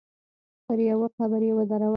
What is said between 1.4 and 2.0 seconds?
يې ودرولم.